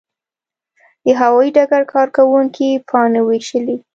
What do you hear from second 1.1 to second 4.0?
هوايي ډګر کارکوونکي پاڼې وویشلې.